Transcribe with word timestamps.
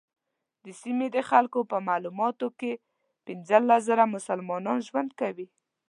د 0.65 0.67
سیمې 0.81 1.07
د 1.15 1.17
خلکو 1.29 1.59
په 1.71 1.77
معلوماتو 1.87 2.45
په 2.51 2.55
کې 2.59 2.71
پنځلس 3.25 3.81
زره 3.89 4.03
مسلمانان 4.15 4.77
ژوند 4.87 5.09
کوي. 5.21 5.47